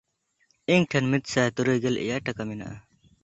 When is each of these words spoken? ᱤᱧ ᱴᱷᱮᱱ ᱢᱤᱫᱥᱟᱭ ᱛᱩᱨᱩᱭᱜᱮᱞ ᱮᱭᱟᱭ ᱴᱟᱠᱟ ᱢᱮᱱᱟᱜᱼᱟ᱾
ᱤᱧ 0.75 0.85
ᱴᱷᱮᱱ 0.91 1.05
ᱢᱤᱫᱥᱟᱭ 1.11 1.49
ᱛᱩᱨᱩᱭᱜᱮᱞ 1.55 1.95
ᱮᱭᱟᱭ 2.03 2.21
ᱴᱟᱠᱟ 2.25 2.43
ᱢᱮᱱᱟᱜᱼᱟ᱾ 2.49 2.77